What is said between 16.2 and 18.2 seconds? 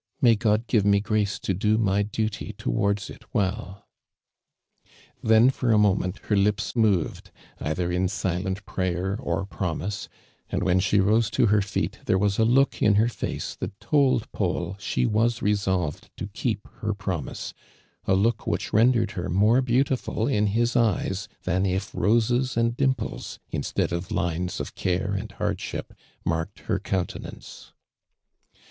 keep hei' jnomise— a